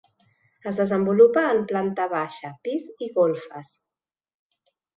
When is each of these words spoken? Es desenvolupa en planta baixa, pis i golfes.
Es 0.69 0.77
desenvolupa 0.79 1.43
en 1.49 1.61
planta 1.73 2.07
baixa, 2.15 2.51
pis 2.65 2.89
i 3.09 3.11
golfes. 3.21 3.71